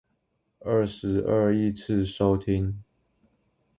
[0.61, 2.83] 二十二億次收聽